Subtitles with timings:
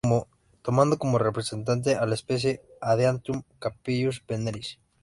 [0.63, 4.79] Tomando como representante a la especie "Adiantum capillus-veneris".